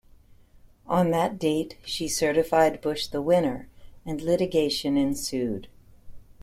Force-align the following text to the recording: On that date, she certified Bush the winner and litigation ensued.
On 0.87 1.11
that 1.11 1.37
date, 1.37 1.77
she 1.85 2.07
certified 2.07 2.81
Bush 2.81 3.05
the 3.05 3.21
winner 3.21 3.67
and 4.03 4.19
litigation 4.19 4.97
ensued. 4.97 5.67